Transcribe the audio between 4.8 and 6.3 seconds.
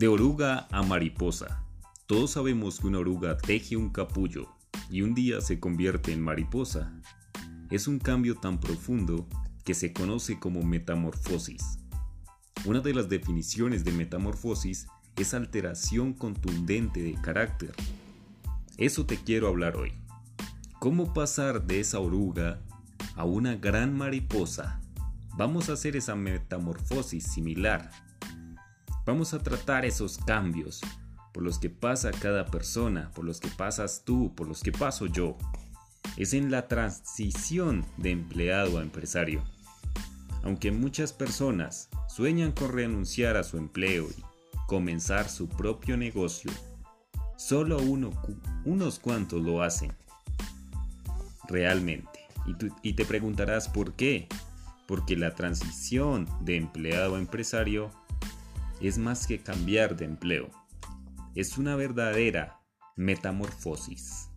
y un día se convierte en